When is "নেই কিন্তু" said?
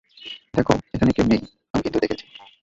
1.27-1.97